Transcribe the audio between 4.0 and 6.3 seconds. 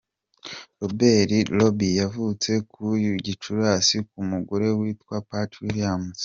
ku mugore witwa Pat Williams;.